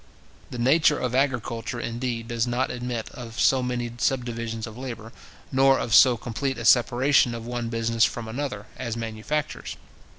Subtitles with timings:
[0.49, 5.13] The nature of agriculture, indeed, does not admit of so many subdivisions of labour,
[5.51, 9.77] nor of so complete a separation of one business from another, as manufactures.